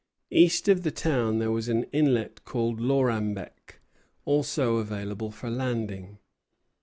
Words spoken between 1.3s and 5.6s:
there was an inlet called Lorambec, also available for